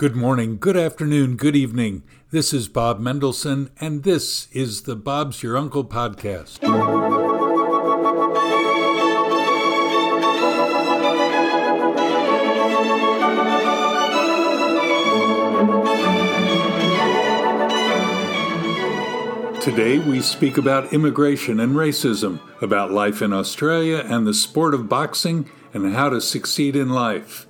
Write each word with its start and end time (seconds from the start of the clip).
Good 0.00 0.16
morning, 0.16 0.56
good 0.56 0.78
afternoon, 0.78 1.36
good 1.36 1.54
evening. 1.54 2.04
This 2.30 2.54
is 2.54 2.70
Bob 2.70 3.00
Mendelsohn, 3.00 3.68
and 3.82 4.02
this 4.02 4.48
is 4.50 4.84
the 4.84 4.96
Bob's 4.96 5.42
Your 5.42 5.58
Uncle 5.58 5.84
podcast. 5.84 6.58
Today, 19.60 19.98
we 19.98 20.22
speak 20.22 20.56
about 20.56 20.94
immigration 20.94 21.60
and 21.60 21.74
racism, 21.74 22.40
about 22.62 22.90
life 22.90 23.20
in 23.20 23.34
Australia 23.34 23.98
and 23.98 24.26
the 24.26 24.32
sport 24.32 24.72
of 24.72 24.88
boxing, 24.88 25.50
and 25.74 25.94
how 25.94 26.08
to 26.08 26.22
succeed 26.22 26.74
in 26.74 26.88
life. 26.88 27.46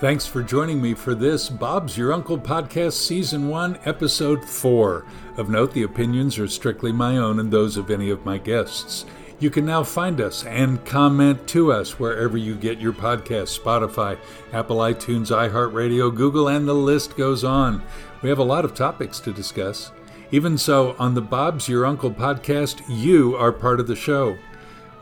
Thanks 0.00 0.26
for 0.26 0.42
joining 0.42 0.82
me 0.82 0.92
for 0.92 1.14
this 1.14 1.48
Bob's 1.48 1.96
Your 1.96 2.12
Uncle 2.12 2.36
podcast, 2.36 2.94
Season 2.94 3.48
1, 3.48 3.78
Episode 3.84 4.44
4. 4.44 5.06
Of 5.36 5.48
note, 5.48 5.72
the 5.72 5.84
opinions 5.84 6.36
are 6.36 6.48
strictly 6.48 6.90
my 6.90 7.16
own 7.16 7.38
and 7.38 7.52
those 7.52 7.76
of 7.76 7.92
any 7.92 8.10
of 8.10 8.24
my 8.24 8.38
guests. 8.38 9.06
You 9.38 9.50
can 9.50 9.64
now 9.64 9.84
find 9.84 10.20
us 10.20 10.44
and 10.46 10.84
comment 10.84 11.46
to 11.48 11.72
us 11.72 12.00
wherever 12.00 12.36
you 12.36 12.56
get 12.56 12.80
your 12.80 12.92
podcasts 12.92 13.56
Spotify, 13.56 14.18
Apple 14.52 14.78
iTunes, 14.78 15.30
iHeartRadio, 15.30 16.12
Google, 16.12 16.48
and 16.48 16.66
the 16.66 16.74
list 16.74 17.16
goes 17.16 17.44
on. 17.44 17.80
We 18.20 18.28
have 18.30 18.40
a 18.40 18.44
lot 18.44 18.64
of 18.64 18.74
topics 18.74 19.20
to 19.20 19.32
discuss. 19.32 19.92
Even 20.32 20.58
so, 20.58 20.96
on 20.98 21.14
the 21.14 21.22
Bob's 21.22 21.68
Your 21.68 21.86
Uncle 21.86 22.10
podcast, 22.10 22.82
you 22.88 23.36
are 23.36 23.52
part 23.52 23.78
of 23.78 23.86
the 23.86 23.94
show. 23.94 24.36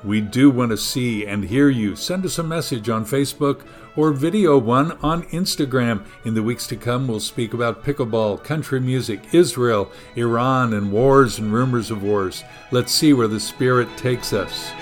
We 0.04 0.20
do 0.20 0.50
want 0.50 0.70
to 0.70 0.76
see 0.76 1.26
and 1.26 1.44
hear 1.44 1.68
you. 1.68 1.94
Send 1.94 2.24
us 2.24 2.38
a 2.38 2.42
message 2.42 2.88
on 2.88 3.04
Facebook 3.04 3.62
or 3.94 4.12
video 4.12 4.58
one 4.58 4.92
on 5.02 5.22
Instagram. 5.24 6.04
In 6.24 6.34
the 6.34 6.42
weeks 6.42 6.66
to 6.68 6.76
come, 6.76 7.06
we'll 7.06 7.20
speak 7.20 7.54
about 7.54 7.84
pickleball, 7.84 8.42
country 8.42 8.80
music, 8.80 9.32
Israel, 9.32 9.92
Iran, 10.16 10.72
and 10.72 10.90
wars 10.90 11.38
and 11.38 11.52
rumors 11.52 11.90
of 11.90 12.02
wars. 12.02 12.42
Let's 12.72 12.92
see 12.92 13.12
where 13.12 13.28
the 13.28 13.40
Spirit 13.40 13.88
takes 13.96 14.32
us. 14.32 14.72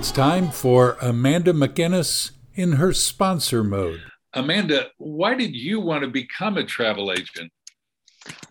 It's 0.00 0.12
time 0.12 0.50
for 0.50 0.96
Amanda 1.02 1.52
McInnes 1.52 2.30
in 2.54 2.72
her 2.72 2.94
sponsor 2.94 3.62
mode. 3.62 4.00
Amanda, 4.32 4.86
why 4.96 5.34
did 5.34 5.54
you 5.54 5.78
want 5.78 6.00
to 6.04 6.08
become 6.08 6.56
a 6.56 6.64
travel 6.64 7.12
agent? 7.12 7.52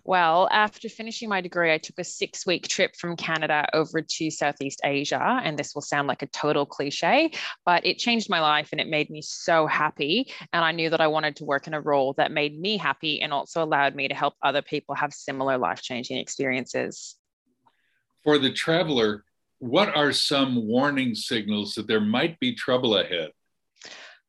Well, 0.04 0.48
after 0.52 0.88
finishing 0.88 1.28
my 1.28 1.40
degree, 1.40 1.74
I 1.74 1.78
took 1.78 1.98
a 1.98 2.04
six 2.04 2.46
week 2.46 2.68
trip 2.68 2.94
from 2.94 3.16
Canada 3.16 3.66
over 3.72 4.00
to 4.00 4.30
Southeast 4.30 4.80
Asia. 4.84 5.40
And 5.42 5.58
this 5.58 5.74
will 5.74 5.82
sound 5.82 6.06
like 6.06 6.22
a 6.22 6.28
total 6.28 6.66
cliche, 6.66 7.32
but 7.66 7.84
it 7.84 7.98
changed 7.98 8.30
my 8.30 8.40
life 8.40 8.68
and 8.70 8.80
it 8.80 8.86
made 8.86 9.10
me 9.10 9.20
so 9.20 9.66
happy. 9.66 10.32
And 10.52 10.64
I 10.64 10.70
knew 10.70 10.88
that 10.88 11.00
I 11.00 11.08
wanted 11.08 11.34
to 11.36 11.44
work 11.44 11.66
in 11.66 11.74
a 11.74 11.80
role 11.80 12.12
that 12.12 12.30
made 12.30 12.60
me 12.60 12.76
happy 12.76 13.22
and 13.22 13.32
also 13.32 13.64
allowed 13.64 13.96
me 13.96 14.06
to 14.06 14.14
help 14.14 14.34
other 14.40 14.62
people 14.62 14.94
have 14.94 15.12
similar 15.12 15.58
life 15.58 15.82
changing 15.82 16.18
experiences. 16.18 17.16
For 18.22 18.38
the 18.38 18.52
traveler, 18.52 19.24
what 19.60 19.94
are 19.94 20.10
some 20.10 20.66
warning 20.66 21.14
signals 21.14 21.74
that 21.74 21.86
there 21.86 22.00
might 22.00 22.40
be 22.40 22.54
trouble 22.54 22.96
ahead? 22.96 23.30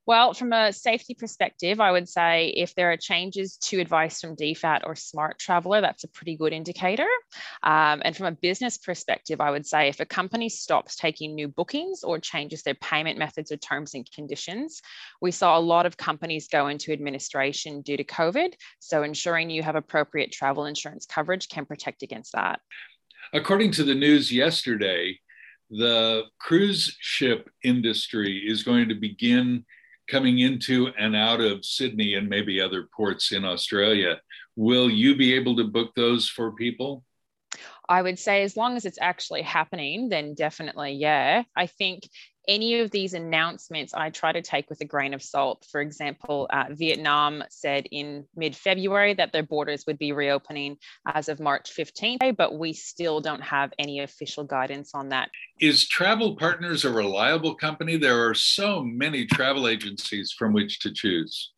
Well, 0.07 0.33
from 0.33 0.51
a 0.51 0.73
safety 0.73 1.13
perspective, 1.13 1.79
I 1.79 1.91
would 1.91 2.09
say 2.09 2.47
if 2.47 2.73
there 2.75 2.91
are 2.91 2.97
changes 2.97 3.55
to 3.57 3.79
advice 3.79 4.19
from 4.19 4.35
DFAT 4.35 4.81
or 4.83 4.95
Smartraveller, 4.95 5.79
that's 5.79 6.03
a 6.03 6.09
pretty 6.09 6.35
good 6.35 6.51
indicator. 6.53 7.07
Um, 7.61 8.01
and 8.03 8.17
from 8.17 8.25
a 8.25 8.31
business 8.31 8.79
perspective, 8.79 9.39
I 9.39 9.51
would 9.51 9.65
say 9.65 9.87
if 9.87 9.99
a 9.99 10.05
company 10.05 10.49
stops 10.49 10.95
taking 10.95 11.35
new 11.35 11.47
bookings 11.47 12.03
or 12.03 12.19
changes 12.19 12.63
their 12.63 12.73
payment 12.73 13.19
methods 13.19 13.51
or 13.51 13.57
terms 13.57 13.93
and 13.93 14.09
conditions, 14.11 14.81
we 15.21 15.31
saw 15.31 15.57
a 15.57 15.61
lot 15.61 15.85
of 15.85 15.97
companies 15.97 16.47
go 16.47 16.67
into 16.67 16.91
administration 16.91 17.81
due 17.81 17.95
to 17.95 18.03
COVID. 18.03 18.55
So 18.79 19.03
ensuring 19.03 19.51
you 19.51 19.61
have 19.61 19.75
appropriate 19.75 20.31
travel 20.31 20.65
insurance 20.65 21.05
coverage 21.05 21.47
can 21.47 21.65
protect 21.65 22.01
against 22.01 22.33
that. 22.33 22.59
According 23.33 23.71
to 23.73 23.83
the 23.83 23.95
news 23.95 24.31
yesterday, 24.31 25.17
the 25.69 26.23
cruise 26.37 26.97
ship 26.99 27.49
industry 27.63 28.43
is 28.45 28.63
going 28.63 28.89
to 28.89 28.95
begin 28.95 29.63
coming 30.09 30.39
into 30.39 30.87
and 30.99 31.15
out 31.15 31.39
of 31.39 31.63
Sydney 31.63 32.15
and 32.15 32.27
maybe 32.27 32.59
other 32.59 32.89
ports 32.93 33.31
in 33.31 33.45
Australia. 33.45 34.19
Will 34.57 34.89
you 34.89 35.15
be 35.15 35.33
able 35.33 35.55
to 35.55 35.63
book 35.63 35.93
those 35.95 36.27
for 36.27 36.51
people? 36.51 37.05
I 37.87 38.01
would 38.01 38.19
say 38.19 38.43
as 38.43 38.57
long 38.57 38.75
as 38.75 38.85
it's 38.85 38.99
actually 38.99 39.43
happening, 39.43 40.09
then 40.09 40.33
definitely, 40.33 40.93
yeah. 40.93 41.43
I 41.55 41.67
think 41.67 42.09
any 42.47 42.79
of 42.79 42.91
these 42.91 43.13
announcements 43.13 43.93
I 43.93 44.09
try 44.09 44.31
to 44.31 44.41
take 44.41 44.69
with 44.69 44.81
a 44.81 44.85
grain 44.85 45.13
of 45.13 45.21
salt. 45.21 45.65
For 45.71 45.81
example, 45.81 46.47
uh, 46.51 46.65
Vietnam 46.71 47.43
said 47.49 47.87
in 47.91 48.25
mid 48.35 48.55
February 48.55 49.13
that 49.15 49.31
their 49.31 49.43
borders 49.43 49.85
would 49.87 49.97
be 49.97 50.11
reopening 50.11 50.77
as 51.05 51.29
of 51.29 51.39
March 51.39 51.71
15th, 51.75 52.35
but 52.37 52.57
we 52.57 52.73
still 52.73 53.21
don't 53.21 53.41
have 53.41 53.73
any 53.77 54.01
official 54.01 54.43
guidance 54.43 54.91
on 54.93 55.09
that. 55.09 55.29
Is 55.59 55.87
Travel 55.87 56.35
Partners 56.35 56.85
a 56.85 56.91
reliable 56.91 57.55
company? 57.55 57.97
There 57.97 58.27
are 58.27 58.33
so 58.33 58.83
many 58.83 59.25
travel 59.25 59.67
agencies 59.67 60.31
from 60.31 60.53
which 60.53 60.79
to 60.79 60.91
choose. 60.91 61.51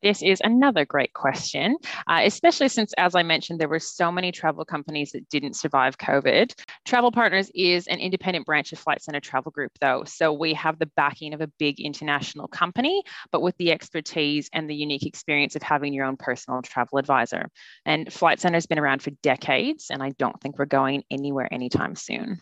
This 0.00 0.22
is 0.22 0.40
another 0.44 0.84
great 0.84 1.12
question, 1.12 1.76
uh, 2.06 2.20
especially 2.22 2.68
since, 2.68 2.92
as 2.98 3.16
I 3.16 3.24
mentioned, 3.24 3.60
there 3.60 3.68
were 3.68 3.80
so 3.80 4.12
many 4.12 4.30
travel 4.30 4.64
companies 4.64 5.10
that 5.10 5.28
didn't 5.28 5.56
survive 5.56 5.98
COVID. 5.98 6.52
Travel 6.86 7.10
Partners 7.10 7.50
is 7.52 7.88
an 7.88 7.98
independent 7.98 8.46
branch 8.46 8.72
of 8.72 8.78
Flight 8.78 9.02
Centre 9.02 9.18
Travel 9.18 9.50
Group, 9.50 9.72
though. 9.80 10.04
So 10.04 10.32
we 10.32 10.54
have 10.54 10.78
the 10.78 10.90
backing 10.94 11.34
of 11.34 11.40
a 11.40 11.48
big 11.58 11.80
international 11.80 12.46
company, 12.46 13.02
but 13.32 13.42
with 13.42 13.56
the 13.58 13.72
expertise 13.72 14.48
and 14.52 14.70
the 14.70 14.74
unique 14.74 15.04
experience 15.04 15.56
of 15.56 15.62
having 15.62 15.92
your 15.92 16.04
own 16.04 16.16
personal 16.16 16.62
travel 16.62 16.98
advisor. 16.98 17.48
And 17.84 18.12
Flight 18.12 18.40
Centre 18.40 18.56
has 18.56 18.66
been 18.66 18.78
around 18.78 19.02
for 19.02 19.10
decades, 19.22 19.86
and 19.90 20.00
I 20.00 20.10
don't 20.10 20.40
think 20.40 20.58
we're 20.58 20.66
going 20.66 21.02
anywhere 21.10 21.52
anytime 21.52 21.96
soon. 21.96 22.40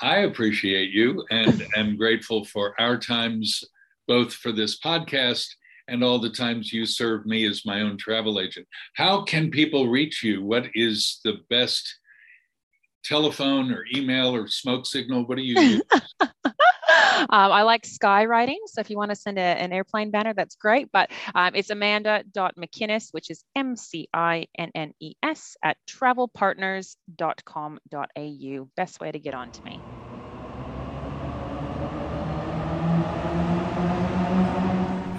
I 0.00 0.18
appreciate 0.20 0.92
you 0.92 1.26
and 1.30 1.62
am 1.76 1.96
grateful 1.98 2.46
for 2.46 2.74
our 2.80 2.96
times, 2.96 3.64
both 4.08 4.32
for 4.32 4.50
this 4.50 4.80
podcast 4.80 5.46
and 5.90 6.02
all 6.04 6.18
the 6.18 6.30
times 6.30 6.72
you 6.72 6.86
served 6.86 7.26
me 7.26 7.46
as 7.46 7.66
my 7.66 7.82
own 7.82 7.98
travel 7.98 8.40
agent. 8.40 8.66
How 8.94 9.20
can 9.22 9.50
people 9.50 9.88
reach 9.88 10.22
you? 10.22 10.42
What 10.42 10.68
is 10.74 11.20
the 11.24 11.40
best 11.50 11.98
telephone 13.04 13.70
or 13.72 13.84
email 13.94 14.34
or 14.34 14.46
smoke 14.46 14.86
signal? 14.86 15.26
What 15.26 15.36
do 15.36 15.42
you 15.42 15.60
use? 15.60 15.82
um, 16.20 16.30
I 17.28 17.62
like 17.62 17.82
skywriting. 17.82 18.58
So 18.66 18.80
if 18.80 18.88
you 18.88 18.96
want 18.96 19.10
to 19.10 19.16
send 19.16 19.36
a, 19.38 19.42
an 19.42 19.72
airplane 19.72 20.12
banner, 20.12 20.32
that's 20.32 20.54
great. 20.54 20.92
But 20.92 21.10
um, 21.34 21.50
it's 21.54 21.70
amanda.mcinnes, 21.70 23.12
which 23.12 23.30
is 23.30 23.42
M 23.56 23.74
C 23.76 24.08
I 24.14 24.46
N 24.56 24.70
N 24.74 24.94
E 25.00 25.14
S, 25.22 25.56
at 25.62 25.76
travelpartners.com.au. 25.88 28.68
Best 28.76 29.00
way 29.00 29.10
to 29.10 29.18
get 29.18 29.34
on 29.34 29.50
to 29.50 29.64
me. 29.64 29.80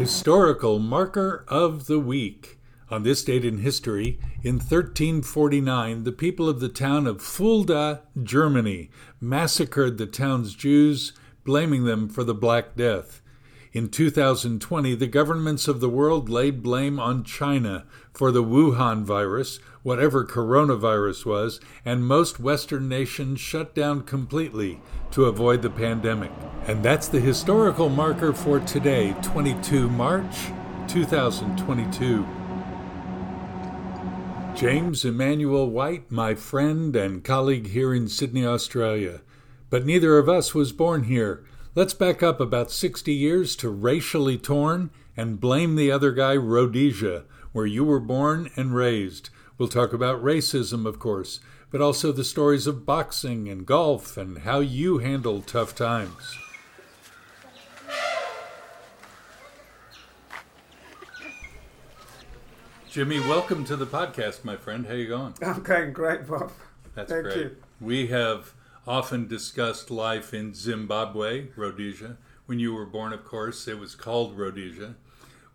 Historical 0.02 0.80
Marker 0.80 1.46
of 1.48 1.86
the 1.86 2.00
Week. 2.00 2.58
On 2.90 3.04
this 3.04 3.24
date 3.24 3.46
in 3.46 3.60
history, 3.60 4.18
in 4.42 4.56
1349, 4.56 6.06
the 6.06 6.12
people 6.12 6.50
of 6.50 6.60
the 6.60 6.70
town 6.70 7.06
of 7.06 7.22
Fulda, 7.22 8.02
Germany, 8.24 8.90
massacred 9.20 10.00
the 10.00 10.08
town's 10.08 10.56
Jews, 10.56 11.14
blaming 11.44 11.84
them 11.84 12.10
for 12.10 12.24
the 12.24 12.34
Black 12.34 12.76
Death. 12.76 13.21
In 13.74 13.88
2020, 13.88 14.96
the 14.96 15.08
governments 15.08 15.70
of 15.70 15.80
the 15.80 15.88
world 15.88 16.28
laid 16.28 16.62
blame 16.62 17.00
on 17.00 17.24
China 17.24 17.86
for 18.12 18.30
the 18.30 18.44
Wuhan 18.44 19.04
virus, 19.04 19.60
whatever 19.82 20.26
coronavirus 20.26 21.26
was, 21.26 21.62
and 21.86 22.06
most 22.06 22.38
Western 22.38 22.90
nations 22.90 23.40
shut 23.40 23.74
down 23.74 24.02
completely 24.02 24.82
to 25.12 25.24
avoid 25.24 25.62
the 25.62 25.70
pandemic. 25.70 26.32
And 26.68 26.84
that's 26.84 27.08
the 27.08 27.22
historical 27.22 27.88
marker 27.88 28.34
for 28.34 28.60
today, 28.60 29.16
22 29.22 29.88
March 29.88 30.48
2022. 30.90 32.28
James 34.54 35.06
Emmanuel 35.06 35.70
White, 35.70 36.12
my 36.12 36.36
friend 36.36 36.94
and 36.94 37.24
colleague 37.24 37.68
here 37.68 37.94
in 37.94 38.10
Sydney, 38.10 38.46
Australia. 38.46 39.22
But 39.70 39.86
neither 39.86 40.18
of 40.18 40.28
us 40.28 40.54
was 40.54 40.74
born 40.74 41.06
here. 41.06 41.46
Let's 41.74 41.94
back 41.94 42.22
up 42.22 42.42
about 42.42 42.70
60 42.70 43.14
years 43.14 43.56
to 43.56 43.70
racially 43.70 44.38
torn 44.38 44.90
and 45.16 45.40
blame 45.40 45.78
the 45.78 45.90
other 45.90 46.12
guy, 46.12 46.36
Rhodesia, 46.36 47.24
where 47.54 47.66
you 47.66 47.86
were 47.86 48.02
born 48.02 48.50
and 48.58 48.76
raised. 48.76 49.30
We'll 49.58 49.70
talk 49.70 49.94
about 49.94 50.22
racism, 50.22 50.86
of 50.86 51.00
course, 51.00 51.40
but 51.70 51.80
also 51.80 52.12
the 52.12 52.26
stories 52.26 52.68
of 52.68 52.86
boxing 52.86 53.48
and 53.48 53.66
golf 53.66 54.18
and 54.18 54.40
how 54.40 54.60
you 54.60 54.98
handle 54.98 55.42
tough 55.42 55.74
times. 55.74 56.38
Jimmy, 62.90 63.22
welcome 63.22 63.64
to 63.64 63.78
the 63.78 63.88
podcast, 63.88 64.44
my 64.44 64.58
friend. 64.58 64.86
How 64.88 64.94
you 64.96 65.08
going? 65.08 65.36
I'm 65.42 65.64
going 65.64 65.94
great, 65.94 66.28
Bob. 66.28 66.52
That's 66.96 67.10
Thank 67.10 67.24
great. 67.24 67.38
you. 67.38 67.56
We 67.80 68.08
have 68.08 68.54
often 68.88 69.28
discussed 69.28 69.92
life 69.92 70.34
in 70.34 70.54
Zimbabwe, 70.54 71.48
Rhodesia. 71.56 72.18
When 72.46 72.60
you 72.60 72.74
were 72.74 72.86
born, 72.86 73.14
of 73.14 73.24
course, 73.24 73.68
it 73.68 73.80
was 73.80 73.96
called 73.96 74.38
Rhodesia. 74.38 74.96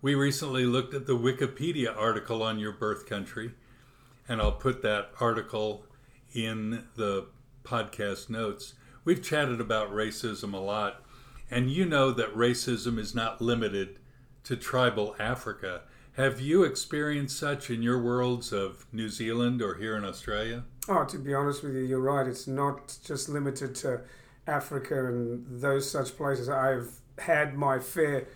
We 0.01 0.15
recently 0.15 0.65
looked 0.65 0.93
at 0.93 1.07
the 1.07 1.17
Wikipedia 1.17 1.95
article 1.95 2.41
on 2.41 2.59
your 2.59 2.71
birth 2.71 3.05
country, 3.05 3.51
and 4.29 4.41
I'll 4.41 4.53
put 4.53 4.81
that 4.83 5.11
article 5.19 5.83
in 6.33 6.85
the 6.95 7.25
podcast 7.63 8.29
notes. 8.29 8.75
We've 9.03 9.23
chatted 9.23 9.59
about 9.59 9.91
racism 9.91 10.53
a 10.53 10.57
lot, 10.57 11.03
and 11.51 11.69
you 11.69 11.85
know 11.85 12.11
that 12.11 12.35
racism 12.35 12.97
is 12.97 13.13
not 13.13 13.41
limited 13.41 13.99
to 14.45 14.55
tribal 14.55 15.15
Africa. 15.19 15.81
Have 16.13 16.39
you 16.39 16.63
experienced 16.63 17.37
such 17.37 17.69
in 17.69 17.83
your 17.83 18.01
worlds 18.01 18.53
of 18.53 18.85
New 18.91 19.09
Zealand 19.09 19.61
or 19.61 19.75
here 19.75 19.97
in 19.97 20.05
Australia? 20.05 20.63
Oh, 20.87 21.03
to 21.05 21.17
be 21.17 21.33
honest 21.33 21.63
with 21.63 21.75
you, 21.75 21.81
you're 21.81 21.99
right. 21.99 22.27
It's 22.27 22.47
not 22.47 22.97
just 23.03 23.29
limited 23.29 23.75
to 23.75 24.01
Africa 24.45 25.07
and 25.07 25.45
those 25.61 25.89
such 25.89 26.15
places. 26.15 26.49
I've 26.49 26.89
had 27.19 27.55
my 27.55 27.79
fair 27.79 28.27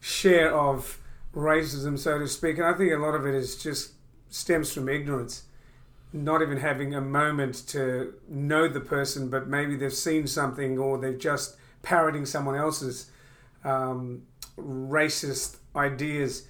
share 0.00 0.52
of 0.52 0.98
racism, 1.34 1.98
so 1.98 2.18
to 2.18 2.26
speak, 2.26 2.56
and 2.58 2.66
I 2.66 2.72
think 2.72 2.92
a 2.92 2.96
lot 2.96 3.14
of 3.14 3.26
it 3.26 3.34
is 3.34 3.62
just 3.62 3.92
stems 4.28 4.72
from 4.72 4.88
ignorance. 4.88 5.44
Not 6.12 6.42
even 6.42 6.58
having 6.58 6.94
a 6.94 7.00
moment 7.00 7.54
to 7.68 8.14
know 8.28 8.66
the 8.66 8.80
person, 8.80 9.28
but 9.28 9.46
maybe 9.46 9.76
they've 9.76 9.92
seen 9.92 10.26
something 10.26 10.78
or 10.78 10.98
they're 10.98 11.12
just 11.12 11.56
parroting 11.82 12.26
someone 12.26 12.56
else's 12.56 13.10
um, 13.62 14.22
racist 14.58 15.58
ideas 15.76 16.48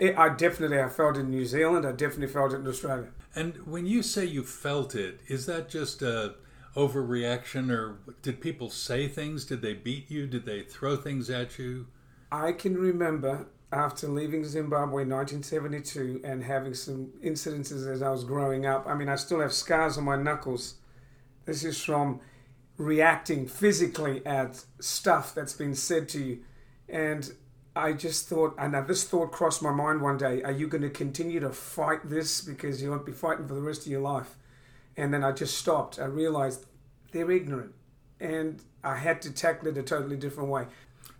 I 0.00 0.28
definitely 0.30 0.80
I 0.80 0.88
felt 0.88 1.16
it 1.16 1.20
in 1.20 1.30
New 1.30 1.44
Zealand. 1.44 1.86
I 1.86 1.92
definitely 1.92 2.26
felt 2.26 2.52
it 2.52 2.56
in 2.56 2.66
Australia. 2.66 3.08
And 3.36 3.66
when 3.66 3.86
you 3.86 4.02
say 4.02 4.24
you 4.24 4.44
felt 4.44 4.94
it, 4.94 5.20
is 5.28 5.46
that 5.46 5.68
just 5.68 6.02
a 6.02 6.34
overreaction, 6.76 7.70
or 7.70 7.98
did 8.22 8.40
people 8.40 8.70
say 8.70 9.08
things? 9.08 9.44
Did 9.44 9.62
they 9.62 9.74
beat 9.74 10.10
you? 10.10 10.26
Did 10.26 10.44
they 10.44 10.62
throw 10.62 10.96
things 10.96 11.30
at 11.30 11.58
you? 11.58 11.86
I 12.32 12.52
can 12.52 12.76
remember 12.76 13.46
after 13.72 14.08
leaving 14.08 14.44
Zimbabwe 14.44 15.02
in 15.02 15.10
1972 15.10 16.20
and 16.24 16.44
having 16.44 16.74
some 16.74 17.12
incidences 17.24 17.90
as 17.90 18.02
I 18.02 18.10
was 18.10 18.24
growing 18.24 18.66
up. 18.66 18.86
I 18.86 18.94
mean, 18.94 19.08
I 19.08 19.16
still 19.16 19.40
have 19.40 19.52
scars 19.52 19.98
on 19.98 20.04
my 20.04 20.16
knuckles. 20.16 20.74
This 21.44 21.64
is 21.64 21.82
from 21.82 22.20
reacting 22.76 23.46
physically 23.46 24.24
at 24.26 24.64
stuff 24.80 25.34
that's 25.34 25.52
been 25.52 25.74
said 25.74 26.08
to 26.10 26.22
you. 26.22 26.38
And 26.88 27.32
I 27.76 27.92
just 27.92 28.28
thought, 28.28 28.54
and 28.56 28.74
this 28.86 29.04
thought 29.04 29.32
crossed 29.32 29.62
my 29.62 29.72
mind 29.72 30.00
one 30.00 30.16
day: 30.16 30.42
Are 30.42 30.52
you 30.52 30.68
going 30.68 30.82
to 30.82 30.90
continue 30.90 31.40
to 31.40 31.50
fight 31.50 32.00
this 32.04 32.40
because 32.40 32.80
you 32.80 32.90
won't 32.90 33.06
be 33.06 33.12
fighting 33.12 33.48
for 33.48 33.54
the 33.54 33.60
rest 33.60 33.82
of 33.82 33.88
your 33.88 34.00
life? 34.00 34.36
And 34.96 35.12
then 35.12 35.24
I 35.24 35.32
just 35.32 35.58
stopped. 35.58 35.98
I 35.98 36.04
realized 36.04 36.66
they're 37.10 37.30
ignorant, 37.30 37.74
and 38.20 38.62
I 38.84 38.96
had 38.96 39.20
to 39.22 39.32
tackle 39.32 39.68
it 39.68 39.76
a 39.76 39.82
totally 39.82 40.16
different 40.16 40.50
way. 40.50 40.66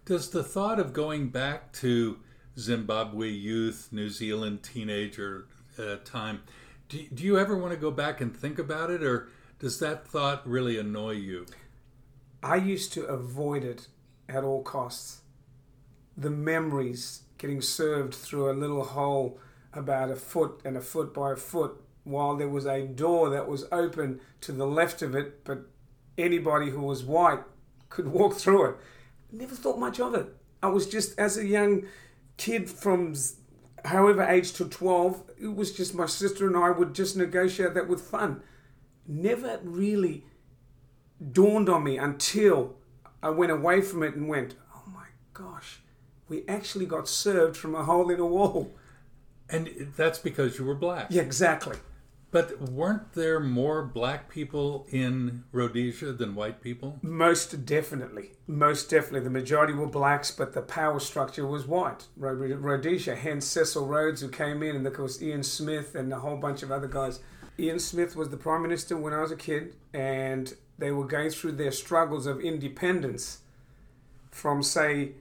Does 0.04 0.30
the 0.30 0.44
thought 0.44 0.78
of 0.78 0.92
going 0.92 1.28
back 1.30 1.72
to 1.74 2.18
Zimbabwe 2.56 3.30
youth, 3.30 3.88
New 3.90 4.08
Zealand 4.08 4.62
teenager 4.62 5.46
uh, 5.76 5.96
time, 6.04 6.42
do, 6.88 7.04
do 7.12 7.24
you 7.24 7.38
ever 7.38 7.56
want 7.56 7.72
to 7.72 7.78
go 7.78 7.90
back 7.90 8.20
and 8.20 8.36
think 8.36 8.60
about 8.60 8.90
it, 8.90 9.02
or 9.02 9.28
does 9.58 9.80
that 9.80 10.06
thought 10.06 10.48
really 10.48 10.78
annoy 10.78 11.12
you? 11.12 11.46
I 12.42 12.56
used 12.56 12.92
to 12.92 13.06
avoid 13.06 13.64
it 13.64 13.88
at 14.28 14.44
all 14.44 14.62
costs 14.62 15.22
the 16.16 16.30
memories 16.30 17.22
getting 17.38 17.60
served 17.60 18.14
through 18.14 18.50
a 18.50 18.52
little 18.54 18.84
hole 18.84 19.38
about 19.72 20.10
a 20.10 20.16
foot 20.16 20.60
and 20.64 20.76
a 20.76 20.80
foot 20.80 21.12
by 21.12 21.32
a 21.32 21.36
foot 21.36 21.80
while 22.04 22.36
there 22.36 22.48
was 22.48 22.66
a 22.66 22.86
door 22.86 23.30
that 23.30 23.48
was 23.48 23.66
open 23.72 24.20
to 24.42 24.52
the 24.52 24.66
left 24.66 25.02
of 25.02 25.14
it, 25.14 25.44
but 25.44 25.66
anybody 26.16 26.70
who 26.70 26.80
was 26.80 27.02
white 27.02 27.42
could 27.88 28.08
walk 28.08 28.34
through 28.38 28.70
it. 28.70 28.76
Never 29.32 29.54
thought 29.54 29.78
much 29.78 29.98
of 29.98 30.14
it. 30.14 30.34
I 30.62 30.68
was 30.68 30.86
just, 30.86 31.18
as 31.18 31.36
a 31.36 31.46
young 31.46 31.86
kid 32.36 32.70
from 32.70 33.14
however 33.84 34.22
age 34.22 34.52
to 34.54 34.66
12, 34.66 35.22
it 35.40 35.54
was 35.54 35.72
just 35.72 35.94
my 35.94 36.06
sister 36.06 36.46
and 36.46 36.56
I 36.56 36.70
would 36.70 36.94
just 36.94 37.16
negotiate 37.16 37.74
that 37.74 37.88
with 37.88 38.00
fun. 38.00 38.42
Never 39.06 39.60
really 39.62 40.24
dawned 41.32 41.68
on 41.68 41.84
me 41.84 41.98
until 41.98 42.76
I 43.22 43.30
went 43.30 43.52
away 43.52 43.80
from 43.80 44.02
it 44.02 44.14
and 44.14 44.28
went, 44.28 44.54
oh 44.74 44.82
my 44.92 45.06
gosh, 45.32 45.80
we 46.28 46.44
actually 46.48 46.86
got 46.86 47.08
served 47.08 47.56
from 47.56 47.74
a 47.74 47.84
hole 47.84 48.10
in 48.10 48.20
a 48.20 48.26
wall. 48.26 48.72
And 49.48 49.92
that's 49.96 50.18
because 50.18 50.58
you 50.58 50.64
were 50.64 50.74
black. 50.74 51.08
Yeah, 51.10 51.22
exactly. 51.22 51.76
But 52.30 52.60
weren't 52.60 53.12
there 53.12 53.38
more 53.38 53.84
black 53.84 54.28
people 54.28 54.88
in 54.90 55.44
Rhodesia 55.52 56.12
than 56.14 56.34
white 56.34 56.60
people? 56.60 56.98
Most 57.00 57.64
definitely. 57.64 58.32
Most 58.48 58.90
definitely. 58.90 59.20
The 59.20 59.30
majority 59.30 59.72
were 59.72 59.86
blacks, 59.86 60.32
but 60.32 60.52
the 60.52 60.60
power 60.60 60.98
structure 60.98 61.46
was 61.46 61.64
white. 61.64 62.06
Rhodesia, 62.16 63.14
hence 63.14 63.46
Cecil 63.46 63.86
Rhodes, 63.86 64.20
who 64.20 64.28
came 64.28 64.64
in, 64.64 64.74
and 64.74 64.84
of 64.84 64.94
course 64.94 65.22
Ian 65.22 65.44
Smith 65.44 65.94
and 65.94 66.12
a 66.12 66.18
whole 66.18 66.36
bunch 66.36 66.64
of 66.64 66.72
other 66.72 66.88
guys. 66.88 67.20
Ian 67.56 67.78
Smith 67.78 68.16
was 68.16 68.30
the 68.30 68.36
Prime 68.36 68.62
Minister 68.62 68.96
when 68.96 69.12
I 69.12 69.20
was 69.20 69.30
a 69.30 69.36
kid, 69.36 69.76
and 69.92 70.52
they 70.76 70.90
were 70.90 71.06
going 71.06 71.30
through 71.30 71.52
their 71.52 71.70
struggles 71.70 72.26
of 72.26 72.40
independence 72.40 73.42
from, 74.32 74.60
say, 74.60 75.12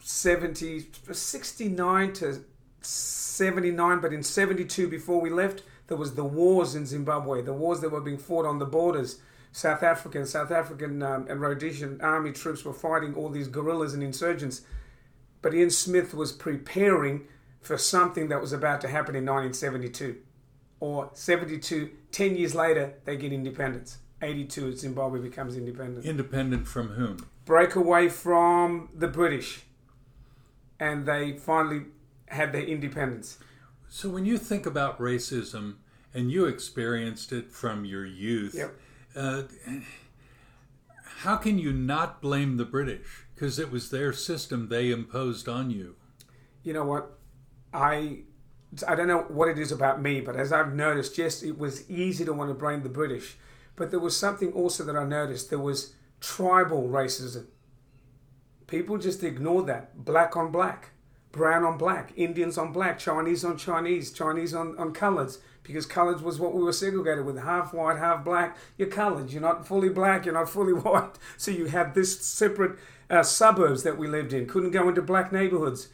70, 0.00 0.86
69 1.12 2.12
to 2.14 2.44
79, 2.82 4.00
but 4.00 4.12
in 4.12 4.22
72 4.22 4.88
before 4.88 5.20
we 5.20 5.30
left, 5.30 5.62
there 5.86 5.96
was 5.96 6.14
the 6.14 6.24
wars 6.24 6.74
in 6.74 6.86
Zimbabwe, 6.86 7.42
the 7.42 7.52
wars 7.52 7.80
that 7.80 7.90
were 7.90 8.00
being 8.00 8.18
fought 8.18 8.46
on 8.46 8.58
the 8.58 8.66
borders. 8.66 9.20
South 9.52 9.82
African, 9.82 10.26
South 10.26 10.52
African 10.52 11.02
um, 11.02 11.26
and 11.28 11.40
Rhodesian 11.40 12.00
army 12.00 12.32
troops 12.32 12.64
were 12.64 12.72
fighting 12.72 13.14
all 13.14 13.28
these 13.28 13.48
guerrillas 13.48 13.94
and 13.94 14.02
insurgents. 14.02 14.62
But 15.42 15.54
Ian 15.54 15.70
Smith 15.70 16.14
was 16.14 16.30
preparing 16.30 17.26
for 17.60 17.76
something 17.76 18.28
that 18.28 18.40
was 18.40 18.52
about 18.52 18.80
to 18.82 18.88
happen 18.88 19.16
in 19.16 19.24
1972. 19.24 20.16
Or 20.78 21.10
72, 21.12 21.90
10 22.12 22.36
years 22.36 22.54
later, 22.54 22.94
they 23.04 23.16
get 23.16 23.32
independence. 23.32 23.98
82, 24.22 24.76
Zimbabwe 24.76 25.20
becomes 25.20 25.56
independent. 25.56 26.06
Independent 26.06 26.68
from 26.68 26.90
whom? 26.90 27.26
Break 27.44 27.74
away 27.74 28.08
from 28.08 28.90
the 28.94 29.08
British 29.08 29.64
and 30.80 31.06
they 31.06 31.34
finally 31.34 31.82
had 32.26 32.52
their 32.52 32.62
independence. 32.62 33.38
So 33.88 34.08
when 34.08 34.24
you 34.24 34.38
think 34.38 34.66
about 34.66 34.98
racism 34.98 35.76
and 36.14 36.32
you 36.32 36.46
experienced 36.46 37.32
it 37.32 37.52
from 37.52 37.84
your 37.84 38.06
youth, 38.06 38.54
yep. 38.54 38.74
uh, 39.14 39.42
how 41.18 41.36
can 41.36 41.58
you 41.58 41.72
not 41.72 42.22
blame 42.22 42.56
the 42.56 42.64
British? 42.64 43.26
Because 43.34 43.58
it 43.58 43.70
was 43.70 43.90
their 43.90 44.12
system 44.12 44.68
they 44.68 44.90
imposed 44.90 45.48
on 45.48 45.70
you. 45.70 45.96
You 46.62 46.72
know 46.72 46.84
what? 46.84 47.18
I 47.72 48.20
I 48.86 48.94
don't 48.94 49.08
know 49.08 49.24
what 49.28 49.48
it 49.48 49.58
is 49.58 49.72
about 49.72 50.00
me, 50.00 50.20
but 50.20 50.36
as 50.36 50.52
I've 50.52 50.72
noticed, 50.72 51.18
yes, 51.18 51.42
it 51.42 51.58
was 51.58 51.88
easy 51.90 52.24
to 52.24 52.32
want 52.32 52.50
to 52.50 52.54
blame 52.54 52.82
the 52.82 52.88
British, 52.88 53.36
but 53.74 53.90
there 53.90 53.98
was 53.98 54.16
something 54.16 54.52
also 54.52 54.84
that 54.84 54.96
I 54.96 55.04
noticed. 55.04 55.50
There 55.50 55.58
was 55.58 55.94
tribal 56.20 56.88
racism. 56.88 57.46
People 58.70 58.98
just 58.98 59.24
ignore 59.24 59.64
that. 59.64 60.04
Black 60.04 60.36
on 60.36 60.52
black, 60.52 60.90
brown 61.32 61.64
on 61.64 61.76
black, 61.76 62.12
Indians 62.16 62.56
on 62.56 62.72
black, 62.72 63.00
Chinese 63.00 63.44
on 63.44 63.58
Chinese, 63.58 64.12
Chinese 64.12 64.54
on, 64.54 64.78
on 64.78 64.94
colors, 64.94 65.40
because 65.64 65.86
colors 65.86 66.22
was 66.22 66.38
what 66.38 66.54
we 66.54 66.62
were 66.62 66.72
segregated 66.72 67.24
with 67.24 67.36
half 67.36 67.74
white, 67.74 67.98
half 67.98 68.24
black. 68.24 68.56
You're 68.78 68.88
colored. 68.88 69.32
You're 69.32 69.42
not 69.42 69.66
fully 69.66 69.88
black, 69.88 70.24
you're 70.24 70.34
not 70.34 70.48
fully 70.48 70.72
white. 70.80 71.10
So 71.36 71.50
you 71.50 71.66
had 71.66 71.94
this 71.94 72.20
separate 72.20 72.78
uh, 73.10 73.24
suburbs 73.24 73.82
that 73.82 73.98
we 73.98 74.06
lived 74.06 74.32
in, 74.32 74.46
couldn't 74.46 74.70
go 74.70 74.88
into 74.88 75.02
black 75.02 75.32
neighborhoods. 75.32 75.88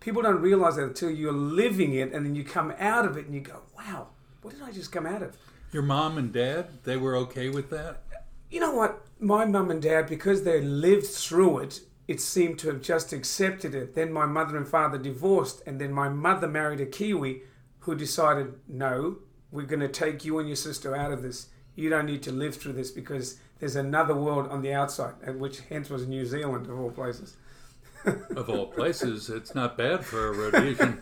People 0.00 0.22
don't 0.22 0.40
realize 0.40 0.76
that 0.76 0.84
until 0.84 1.10
you're 1.10 1.32
living 1.32 1.94
it 1.94 2.14
and 2.14 2.24
then 2.24 2.34
you 2.34 2.44
come 2.44 2.72
out 2.78 3.04
of 3.04 3.18
it 3.18 3.26
and 3.26 3.34
you 3.34 3.42
go, 3.42 3.60
wow, 3.76 4.08
what 4.40 4.54
did 4.54 4.62
I 4.62 4.72
just 4.72 4.90
come 4.90 5.06
out 5.06 5.22
of? 5.22 5.36
Your 5.70 5.82
mom 5.82 6.16
and 6.16 6.32
dad, 6.32 6.82
they 6.84 6.96
were 6.96 7.14
okay 7.16 7.50
with 7.50 7.68
that? 7.70 8.02
You 8.50 8.60
know 8.60 8.72
what? 8.72 9.04
My 9.20 9.44
mum 9.44 9.70
and 9.70 9.82
dad, 9.82 10.08
because 10.08 10.44
they 10.44 10.62
lived 10.62 11.06
through 11.06 11.58
it, 11.58 11.80
it 12.12 12.20
seemed 12.20 12.58
to 12.58 12.68
have 12.68 12.82
just 12.82 13.10
accepted 13.14 13.74
it. 13.74 13.94
Then 13.94 14.12
my 14.12 14.26
mother 14.26 14.58
and 14.58 14.68
father 14.68 14.98
divorced, 14.98 15.62
and 15.66 15.80
then 15.80 15.94
my 15.94 16.10
mother 16.10 16.46
married 16.46 16.82
a 16.82 16.84
Kiwi 16.84 17.40
who 17.80 17.94
decided, 17.94 18.52
no, 18.68 19.16
we're 19.50 19.64
going 19.64 19.80
to 19.80 19.88
take 19.88 20.22
you 20.22 20.38
and 20.38 20.46
your 20.46 20.56
sister 20.56 20.94
out 20.94 21.10
of 21.10 21.22
this. 21.22 21.48
You 21.74 21.88
don't 21.88 22.04
need 22.04 22.22
to 22.24 22.30
live 22.30 22.56
through 22.56 22.74
this 22.74 22.90
because 22.90 23.38
there's 23.60 23.76
another 23.76 24.14
world 24.14 24.46
on 24.48 24.60
the 24.60 24.74
outside, 24.74 25.14
which 25.38 25.60
hence 25.70 25.88
was 25.88 26.06
New 26.06 26.26
Zealand 26.26 26.66
of 26.66 26.78
all 26.78 26.90
places. 26.90 27.34
of 28.04 28.50
all 28.50 28.66
places, 28.66 29.30
it's 29.30 29.54
not 29.54 29.78
bad 29.78 30.04
for 30.04 30.28
a 30.28 30.32
Rhodesian. 30.32 31.00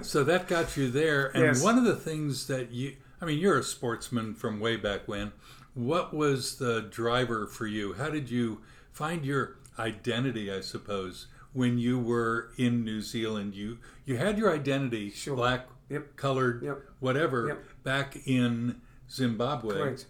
so 0.00 0.24
that 0.24 0.48
got 0.48 0.78
you 0.78 0.90
there. 0.90 1.26
And 1.34 1.44
yes. 1.44 1.62
one 1.62 1.76
of 1.76 1.84
the 1.84 1.96
things 1.96 2.46
that 2.46 2.70
you, 2.70 2.96
I 3.20 3.26
mean, 3.26 3.38
you're 3.38 3.58
a 3.58 3.62
sportsman 3.62 4.34
from 4.34 4.60
way 4.60 4.76
back 4.76 5.06
when. 5.06 5.32
What 5.74 6.14
was 6.14 6.56
the 6.56 6.80
driver 6.80 7.46
for 7.46 7.66
you? 7.66 7.92
How 7.92 8.08
did 8.08 8.30
you 8.30 8.62
find 8.92 9.26
your 9.26 9.56
identity, 9.78 10.50
I 10.52 10.60
suppose, 10.60 11.26
when 11.52 11.78
you 11.78 11.98
were 11.98 12.50
in 12.56 12.84
New 12.84 13.00
Zealand? 13.02 13.54
You 13.54 13.78
you 14.04 14.16
had 14.16 14.38
your 14.38 14.52
identity, 14.52 15.10
Sure. 15.10 15.36
black, 15.36 15.68
Yep. 15.88 16.16
colored, 16.16 16.62
Yep. 16.62 16.82
whatever, 17.00 17.48
Yep. 17.48 17.64
back 17.84 18.16
in 18.26 18.80
Zimbabwe. 19.10 19.74
Correct. 19.78 20.06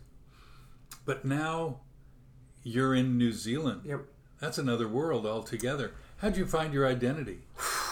But 1.04 1.25
now 1.25 1.81
you're 2.62 2.95
in 2.95 3.19
New 3.19 3.33
Zealand. 3.33 3.83
Yep. 3.85 4.04
That's 4.40 4.59
another 4.59 4.88
world 4.88 5.26
altogether. 5.26 5.92
How'd 6.19 6.37
you 6.37 6.47
find 6.47 6.73
your 6.73 6.87
identity? 6.87 7.40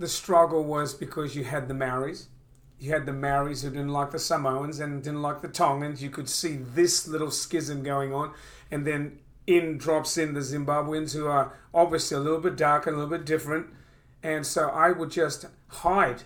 The 0.00 0.06
struggle 0.06 0.62
was 0.62 0.94
because 0.94 1.34
you 1.34 1.42
had 1.42 1.66
the 1.66 1.74
Maoris. 1.74 2.28
You 2.78 2.92
had 2.92 3.04
the 3.04 3.12
Maoris 3.12 3.62
who 3.62 3.70
didn't 3.70 3.88
like 3.88 4.12
the 4.12 4.20
Samoans 4.20 4.78
and 4.78 5.02
didn't 5.02 5.22
like 5.22 5.42
the 5.42 5.48
Tongans. 5.48 6.00
You 6.00 6.08
could 6.08 6.28
see 6.28 6.54
this 6.56 7.08
little 7.08 7.32
schism 7.32 7.82
going 7.82 8.14
on. 8.14 8.32
And 8.70 8.86
then 8.86 9.18
in 9.48 9.78
drops 9.78 10.18
in 10.18 10.34
the 10.34 10.40
Zimbabweans 10.40 11.14
who 11.14 11.26
are 11.26 11.54
obviously 11.72 12.18
a 12.18 12.20
little 12.20 12.38
bit 12.38 12.54
darker, 12.54 12.90
a 12.90 12.92
little 12.92 13.08
bit 13.08 13.24
different. 13.24 13.66
And 14.22 14.46
so 14.46 14.68
I 14.68 14.90
would 14.92 15.10
just 15.10 15.46
hide. 15.68 16.24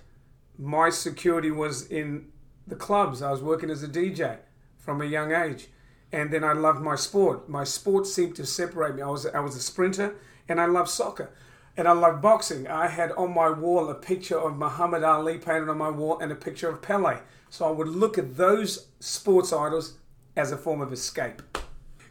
My 0.59 0.91
security 0.91 1.53
was 1.53 1.87
in 1.87 2.33
the 2.67 2.75
clubs. 2.75 3.23
I 3.23 3.31
was 3.31 3.41
working 3.41 3.71
as 3.71 3.85
a 3.85 3.89
DJ 3.89 4.39
from 4.77 5.01
a 5.01 5.05
young 5.05 5.31
age. 5.33 5.69
And 6.11 6.33
then 6.33 6.43
I 6.43 6.53
loved 6.53 6.83
my 6.83 6.97
sport. 6.97 7.49
My 7.49 7.63
sport 7.63 8.09
seemed 8.09 8.35
to 8.37 8.45
separate 8.45 8.97
me. 8.97 9.03
I 9.03 9.09
was 9.09 9.25
I 9.25 9.39
was 9.39 9.55
a 9.55 9.63
sprinter 9.63 10.17
and 10.49 10.61
I 10.61 10.67
loved 10.67 10.91
soccer. 10.91 11.31
And 11.77 11.87
I 11.87 11.93
loved 11.93 12.21
boxing. 12.23 12.67
I 12.67 12.89
had 12.89 13.13
on 13.13 13.33
my 13.33 13.51
wall 13.51 13.89
a 13.89 13.95
picture 13.95 14.39
of 14.39 14.59
Muhammad 14.59 15.05
Ali 15.05 15.39
painted 15.39 15.69
on 15.69 15.79
my 15.79 15.91
wall 15.91 16.19
and 16.19 16.33
a 16.33 16.35
picture 16.35 16.69
of 16.69 16.83
Pele. 16.83 17.21
So 17.51 17.67
I 17.67 17.71
would 17.71 17.89
look 17.89 18.19
at 18.19 18.37
those 18.37 18.89
sports 18.99 19.53
idols 19.53 19.95
as 20.37 20.51
a 20.51 20.57
form 20.57 20.81
of 20.81 20.93
escape. 20.93 21.41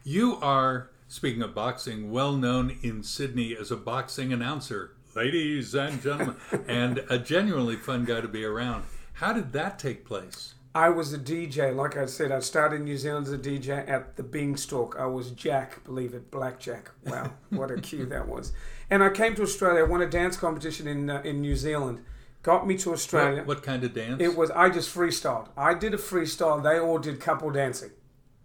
You 0.03 0.37
are, 0.41 0.89
speaking 1.11 1.41
of 1.41 1.53
boxing, 1.53 2.09
well 2.09 2.31
known 2.37 2.77
in 2.81 3.03
Sydney 3.03 3.53
as 3.53 3.69
a 3.69 3.75
boxing 3.75 4.31
announcer, 4.31 4.93
ladies 5.13 5.75
and 5.75 6.01
gentlemen, 6.01 6.37
and 6.69 7.03
a 7.09 7.19
genuinely 7.19 7.75
fun 7.75 8.05
guy 8.05 8.21
to 8.21 8.29
be 8.29 8.45
around. 8.45 8.85
How 9.15 9.33
did 9.33 9.51
that 9.51 9.77
take 9.77 10.05
place? 10.05 10.53
I 10.73 10.87
was 10.87 11.11
a 11.11 11.19
DJ, 11.19 11.75
like 11.75 11.97
I 11.97 12.05
said, 12.05 12.31
I 12.31 12.39
started 12.39 12.77
in 12.77 12.85
New 12.85 12.97
Zealand 12.97 13.27
as 13.27 13.33
a 13.33 13.37
DJ 13.37 13.87
at 13.89 14.15
the 14.15 14.23
Beanstalk. 14.23 14.95
I 14.97 15.05
was 15.05 15.31
Jack, 15.31 15.83
believe 15.83 16.13
it, 16.13 16.31
Blackjack. 16.31 16.91
Wow, 17.05 17.33
what 17.49 17.71
a 17.71 17.81
cue 17.81 18.05
that 18.05 18.29
was. 18.29 18.53
And 18.89 19.03
I 19.03 19.09
came 19.09 19.35
to 19.35 19.41
Australia, 19.41 19.81
I 19.81 19.87
won 19.87 20.01
a 20.01 20.09
dance 20.09 20.37
competition 20.37 20.87
in 20.87 21.09
uh, 21.09 21.21
in 21.25 21.41
New 21.41 21.57
Zealand. 21.57 22.05
Got 22.41 22.65
me 22.65 22.77
to 22.77 22.93
Australia. 22.93 23.39
What, 23.39 23.47
what 23.47 23.63
kind 23.63 23.83
of 23.83 23.93
dance? 23.93 24.21
It 24.21 24.37
was 24.37 24.49
I 24.51 24.69
just 24.69 24.95
freestyled. 24.95 25.49
I 25.57 25.73
did 25.73 25.93
a 25.93 25.97
freestyle. 25.97 26.63
They 26.63 26.79
all 26.79 26.99
did 26.99 27.19
couple 27.19 27.51
dancing. 27.51 27.91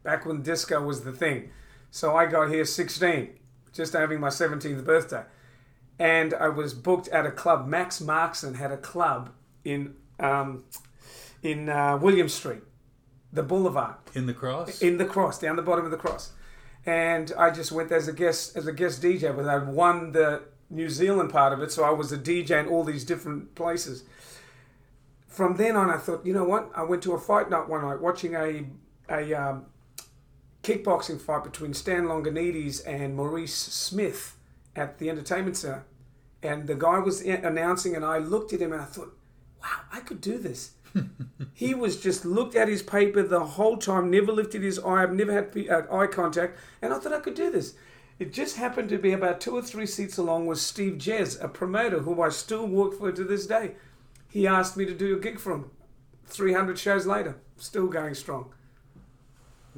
Back 0.02 0.26
when 0.26 0.42
disco 0.42 0.82
was 0.82 1.04
the 1.04 1.12
thing. 1.12 1.50
So 1.96 2.14
I 2.14 2.26
got 2.26 2.50
here 2.50 2.66
16, 2.66 3.30
just 3.72 3.94
having 3.94 4.20
my 4.20 4.28
17th 4.28 4.84
birthday. 4.84 5.24
And 5.98 6.34
I 6.34 6.50
was 6.50 6.74
booked 6.74 7.08
at 7.08 7.24
a 7.24 7.30
club. 7.30 7.66
Max 7.66 8.00
Markson 8.00 8.56
had 8.56 8.70
a 8.70 8.76
club 8.76 9.30
in 9.64 9.94
um, 10.20 10.64
in 11.42 11.70
uh, 11.70 11.96
William 11.96 12.28
Street, 12.28 12.60
the 13.32 13.42
Boulevard, 13.42 13.94
in 14.14 14.26
the 14.26 14.34
cross? 14.34 14.82
in 14.82 14.98
the 14.98 15.06
cross, 15.06 15.38
down 15.38 15.56
the 15.56 15.62
bottom 15.62 15.86
of 15.86 15.90
the 15.90 15.96
cross. 15.96 16.32
And 16.84 17.32
I 17.38 17.50
just 17.50 17.72
went 17.72 17.90
as 17.90 18.08
a 18.08 18.12
guest 18.12 18.58
as 18.58 18.66
a 18.66 18.74
guest 18.74 19.02
DJ, 19.02 19.34
but 19.34 19.48
I 19.48 19.56
won 19.56 20.12
the 20.12 20.42
New 20.68 20.90
Zealand 20.90 21.30
part 21.30 21.54
of 21.54 21.62
it, 21.62 21.72
so 21.72 21.82
I 21.82 21.92
was 21.92 22.12
a 22.12 22.18
DJ 22.18 22.60
in 22.60 22.68
all 22.68 22.84
these 22.84 23.04
different 23.04 23.54
places. 23.54 24.04
From 25.28 25.56
then 25.56 25.76
on, 25.76 25.88
I 25.88 25.96
thought, 25.96 26.26
you 26.26 26.34
know 26.34 26.44
what? 26.44 26.70
I 26.76 26.82
went 26.82 27.02
to 27.04 27.14
a 27.14 27.18
fight 27.18 27.48
night 27.48 27.70
one 27.70 27.80
night, 27.80 28.02
watching 28.02 28.34
a 28.34 28.66
a 29.08 29.32
um, 29.32 29.66
kickboxing 30.66 31.20
fight 31.20 31.44
between 31.44 31.72
Stan 31.72 32.06
Longinidis 32.06 32.82
and 32.84 33.14
Maurice 33.14 33.54
Smith 33.54 34.36
at 34.74 34.98
the 34.98 35.08
entertainment 35.08 35.56
center. 35.56 35.84
And 36.42 36.66
the 36.66 36.74
guy 36.74 36.98
was 36.98 37.20
announcing, 37.20 37.94
and 37.94 38.04
I 38.04 38.18
looked 38.18 38.52
at 38.52 38.60
him 38.60 38.72
and 38.72 38.82
I 38.82 38.84
thought, 38.84 39.16
wow, 39.62 39.80
I 39.92 40.00
could 40.00 40.20
do 40.20 40.38
this. 40.38 40.72
he 41.54 41.72
was 41.72 42.02
just 42.02 42.24
looked 42.24 42.56
at 42.56 42.66
his 42.66 42.82
paper 42.82 43.22
the 43.22 43.44
whole 43.44 43.76
time, 43.76 44.10
never 44.10 44.32
lifted 44.32 44.62
his 44.62 44.80
eye, 44.80 45.04
I've 45.04 45.12
never 45.12 45.32
had 45.32 45.68
uh, 45.70 45.82
eye 45.94 46.08
contact, 46.08 46.58
and 46.82 46.92
I 46.92 46.98
thought 46.98 47.12
I 47.12 47.20
could 47.20 47.34
do 47.34 47.50
this. 47.50 47.74
It 48.18 48.32
just 48.32 48.56
happened 48.56 48.88
to 48.88 48.98
be 48.98 49.12
about 49.12 49.40
two 49.40 49.56
or 49.56 49.62
three 49.62 49.86
seats 49.86 50.18
along 50.18 50.46
was 50.46 50.60
Steve 50.60 50.94
Jez, 50.94 51.42
a 51.42 51.48
promoter 51.48 52.00
who 52.00 52.20
I 52.20 52.30
still 52.30 52.66
work 52.66 52.98
for 52.98 53.12
to 53.12 53.24
this 53.24 53.46
day. 53.46 53.76
He 54.28 54.48
asked 54.48 54.76
me 54.76 54.84
to 54.86 54.94
do 54.94 55.16
a 55.16 55.20
gig 55.20 55.38
for 55.38 55.52
him. 55.52 55.70
300 56.26 56.76
shows 56.76 57.06
later, 57.06 57.36
still 57.56 57.86
going 57.86 58.14
strong. 58.14 58.52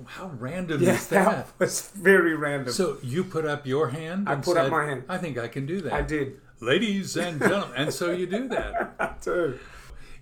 How 0.06 0.28
random 0.38 0.82
Yeah, 0.82 0.94
is 0.94 1.08
that? 1.08 1.46
that 1.48 1.58
was 1.58 1.90
very 1.90 2.36
random. 2.36 2.72
So 2.72 2.98
you 3.02 3.24
put 3.24 3.44
up 3.44 3.66
your 3.66 3.88
hand? 3.88 4.28
I 4.28 4.36
put 4.36 4.56
up 4.56 4.70
my 4.70 4.84
hand. 4.84 5.04
I 5.08 5.18
think 5.18 5.38
I 5.38 5.48
can 5.48 5.66
do 5.66 5.80
that. 5.82 5.92
I 5.92 6.02
did. 6.02 6.40
Ladies 6.60 7.16
and 7.16 7.40
gentlemen. 7.40 7.74
and 7.76 7.92
so 7.94 8.10
you 8.12 8.26
do 8.26 8.48
that. 8.48 9.20
too. 9.22 9.58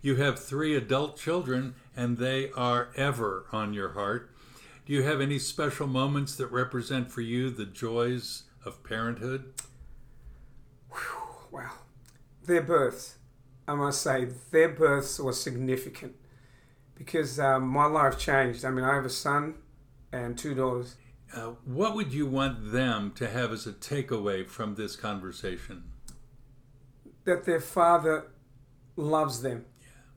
You 0.03 0.17
have 0.17 0.39
three 0.39 0.75
adult 0.77 1.17
children, 1.19 1.75
and 1.97 2.19
they 2.19 2.51
are 2.53 2.89
ever 2.97 3.47
on 3.53 3.75
your 3.75 3.91
heart. 3.93 4.31
Do 4.87 4.93
you 4.93 5.03
have 5.03 5.21
any 5.21 5.39
special 5.39 5.87
moments 5.87 6.37
that 6.37 6.47
represent 6.47 7.11
for 7.11 7.21
you 7.23 7.51
the 7.51 7.65
joys 7.67 8.45
of 8.65 8.83
parenthood? 8.85 9.53
Wow. 11.51 11.71
Their 12.45 12.63
births, 12.63 13.17
I 13.67 13.75
must 13.75 14.03
say, 14.03 14.29
their 14.53 14.69
births 14.69 15.19
were 15.19 15.33
significant 15.33 16.15
because 16.95 17.41
um, 17.41 17.67
my 17.69 17.87
life 17.87 18.19
changed. 18.19 18.65
I 18.65 18.71
mean, 18.71 18.85
I 18.85 18.95
have 18.95 19.05
a 19.05 19.11
son 19.11 19.55
and 20.13 20.37
two 20.37 20.55
daughters. 20.55 20.97
Uh, 21.35 21.53
what 21.65 21.95
would 21.95 22.13
you 22.13 22.27
want 22.27 22.73
them 22.73 23.13
to 23.17 23.29
have 23.29 23.53
as 23.53 23.67
a 23.67 23.73
takeaway 23.73 24.47
from 24.47 24.75
this 24.75 24.97
conversation? 24.97 25.85
That 27.25 27.45
their 27.45 27.61
father 27.61 28.29
loves 28.95 29.43
them 29.43 29.65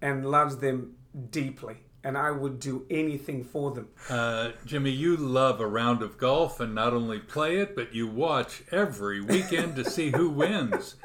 and 0.01 0.29
loves 0.29 0.57
them 0.57 0.95
deeply. 1.31 1.77
And 2.03 2.17
I 2.17 2.31
would 2.31 2.59
do 2.59 2.85
anything 2.89 3.43
for 3.43 3.71
them. 3.71 3.89
Uh, 4.09 4.51
Jimmy, 4.65 4.91
you 4.91 5.17
love 5.17 5.59
a 5.59 5.67
round 5.67 6.01
of 6.01 6.17
golf 6.17 6.61
and 6.61 6.73
not 6.73 6.93
only 6.93 7.19
play 7.19 7.57
it, 7.57 7.75
but 7.75 7.93
you 7.93 8.07
watch 8.07 8.63
every 8.71 9.19
weekend 9.19 9.75
to 9.75 9.83
see 9.83 10.11
who 10.11 10.29
wins. 10.29 10.95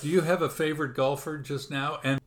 Do 0.00 0.08
you 0.08 0.20
have 0.20 0.40
a 0.40 0.48
favorite 0.48 0.94
golfer 0.94 1.38
just 1.38 1.70
now? 1.70 1.98
And 2.04 2.20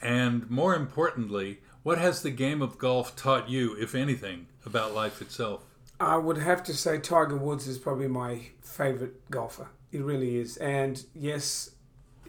and 0.00 0.48
more 0.50 0.76
importantly, 0.76 1.60
what 1.82 1.98
has 1.98 2.22
the 2.22 2.30
game 2.30 2.62
of 2.62 2.78
golf 2.78 3.16
taught 3.16 3.48
you, 3.48 3.76
if 3.78 3.94
anything, 3.94 4.46
about 4.66 4.94
life 4.94 5.20
itself? 5.22 5.64
I 6.00 6.16
would 6.16 6.38
have 6.38 6.62
to 6.64 6.74
say 6.74 6.98
Tiger 6.98 7.36
Woods 7.36 7.66
is 7.66 7.78
probably 7.78 8.08
my 8.08 8.48
favorite 8.60 9.30
golfer. 9.30 9.68
He 9.90 9.98
really 9.98 10.36
is. 10.36 10.56
And 10.58 11.02
yes, 11.14 11.70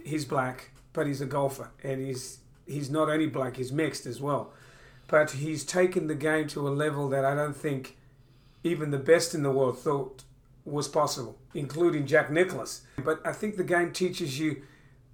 he's 0.04 0.26
black, 0.26 0.72
but 0.94 1.08
he's 1.08 1.22
a 1.22 1.26
golfer, 1.26 1.72
and 1.84 2.02
he's 2.02 2.40
he's 2.66 2.90
not 2.90 3.10
only 3.10 3.28
black, 3.28 3.58
he's 3.58 3.72
mixed 3.72 4.06
as 4.06 4.22
well. 4.22 4.54
But 5.08 5.32
he's 5.32 5.64
taken 5.64 6.08
the 6.08 6.16
game 6.16 6.48
to 6.50 6.68
a 6.68 6.70
level 6.70 7.10
that 7.10 7.26
I 7.26 7.34
don't 7.34 7.56
think 7.56 7.98
even 8.64 8.92
the 8.92 9.00
best 9.00 9.34
in 9.34 9.44
the 9.44 9.52
world 9.52 9.80
thought 9.80 10.24
was 10.66 10.88
possible, 10.88 11.38
including 11.54 12.06
Jack 12.06 12.30
Nicklaus. 12.30 12.82
But 13.04 13.26
I 13.26 13.32
think 13.32 13.58
the 13.58 13.64
game 13.64 13.92
teaches 13.92 14.40
you 14.40 14.62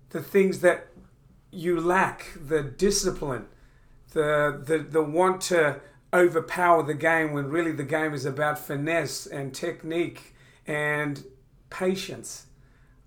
the 0.09 0.21
things 0.21 0.59
that 0.61 0.87
you 1.51 1.79
lack, 1.79 2.25
the 2.35 2.61
discipline, 2.61 3.47
the 4.15 4.61
the 4.63 4.79
the 4.79 5.03
want 5.03 5.41
to 5.41 5.79
overpower 6.13 6.81
the 6.81 6.93
game 6.93 7.33
when 7.33 7.49
really 7.49 7.73
the 7.73 7.83
game 7.83 8.13
is 8.13 8.25
about 8.25 8.57
finesse 8.57 9.27
and 9.27 9.53
technique 9.53 10.33
and 10.65 11.23
patience. 11.69 12.47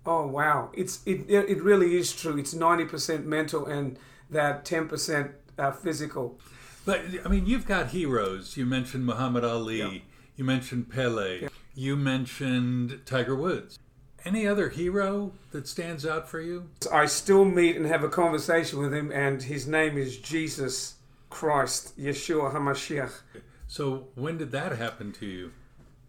Oh 0.05 0.27
wow, 0.27 0.69
it's 0.73 1.01
it 1.05 1.29
it 1.29 1.61
really 1.61 1.97
is 1.97 2.13
true. 2.13 2.37
It's 2.37 2.53
ninety 2.53 2.85
percent 2.85 3.25
mental 3.25 3.65
and 3.65 3.97
that 4.29 4.63
ten 4.63 4.87
percent 4.87 5.31
uh, 5.57 5.71
physical. 5.71 6.39
But 6.85 7.01
I 7.25 7.27
mean, 7.27 7.45
you've 7.45 7.67
got 7.67 7.87
heroes. 7.87 8.55
You 8.55 8.65
mentioned 8.65 9.05
Muhammad 9.05 9.43
Ali. 9.43 9.79
Yeah. 9.79 9.97
You 10.37 10.45
mentioned 10.45 10.89
Pele. 10.89 11.49
You 11.75 11.95
mentioned 11.97 13.01
Tiger 13.05 13.35
Woods. 13.35 13.79
Any 14.25 14.47
other 14.47 14.69
hero 14.69 15.31
that 15.51 15.67
stands 15.67 16.05
out 16.05 16.29
for 16.29 16.39
you? 16.39 16.69
I 16.91 17.05
still 17.07 17.45
meet 17.45 17.75
and 17.77 17.85
have 17.85 18.03
a 18.03 18.09
conversation 18.09 18.79
with 18.79 18.93
him, 18.93 19.11
and 19.11 19.41
his 19.41 19.65
name 19.65 19.97
is 19.97 20.17
Jesus 20.17 20.95
Christ, 21.29 21.97
Yeshua 21.99 22.53
Hamashiach. 22.53 23.21
So 23.67 24.07
when 24.15 24.37
did 24.37 24.51
that 24.51 24.77
happen 24.77 25.11
to 25.13 25.25
you? 25.25 25.51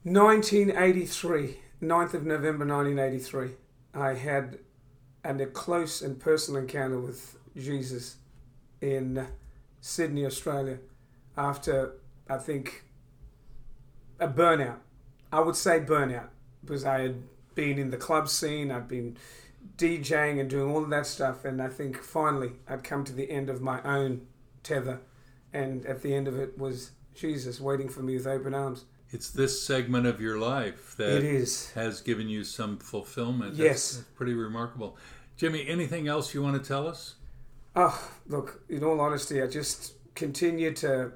1983, 0.02 1.58
9th 1.82 2.14
of 2.14 2.24
November 2.24 2.64
1983, 2.64 3.50
I 3.92 4.14
had 4.14 4.58
an, 5.24 5.40
a 5.40 5.46
close 5.46 6.00
and 6.00 6.18
personal 6.18 6.62
encounter 6.62 6.98
with 6.98 7.36
Jesus 7.54 8.16
in 8.80 9.26
Sydney, 9.80 10.24
Australia, 10.24 10.78
after 11.36 11.96
I 12.28 12.38
think 12.38 12.84
a 14.18 14.28
burnout. 14.28 14.78
I 15.32 15.40
would 15.40 15.56
say 15.56 15.80
burnout 15.80 16.28
because 16.64 16.84
I 16.84 17.00
had 17.00 17.22
been 17.54 17.78
in 17.78 17.90
the 17.90 17.96
club 17.96 18.28
scene, 18.28 18.70
I'd 18.70 18.88
been 18.88 19.16
DJing 19.76 20.40
and 20.40 20.48
doing 20.48 20.70
all 20.70 20.82
of 20.82 20.90
that 20.90 21.06
stuff, 21.06 21.44
and 21.44 21.60
I 21.60 21.68
think 21.68 21.98
finally 22.02 22.52
I'd 22.68 22.84
come 22.84 23.04
to 23.04 23.12
the 23.12 23.30
end 23.30 23.50
of 23.50 23.60
my 23.60 23.82
own 23.82 24.26
tether 24.62 25.00
and 25.52 25.85
at 25.87 26.02
the 26.02 26.14
end 26.14 26.28
of 26.28 26.38
it 26.38 26.59
was 26.59 26.92
Jesus 27.14 27.61
waiting 27.61 27.88
for 27.88 28.00
me 28.02 28.14
with 28.16 28.26
open 28.26 28.54
arms. 28.54 28.85
It's 29.12 29.30
this 29.30 29.61
segment 29.61 30.07
of 30.07 30.21
your 30.21 30.38
life 30.38 30.95
that 30.97 31.23
has 31.75 32.00
given 32.00 32.28
you 32.28 32.45
some 32.45 32.78
fulfillment. 32.78 33.57
Yes. 33.57 33.66
That's, 33.66 33.97
that's 33.97 34.09
pretty 34.11 34.35
remarkable. 34.35 34.97
Jimmy, 35.37 35.66
anything 35.66 36.07
else 36.07 36.33
you 36.33 36.42
want 36.42 36.62
to 36.62 36.66
tell 36.66 36.87
us? 36.87 37.16
Oh, 37.75 38.11
look, 38.28 38.62
in 38.69 38.85
all 38.85 39.00
honesty, 39.00 39.42
I 39.42 39.47
just 39.47 39.95
continue 40.14 40.73
to 40.75 41.12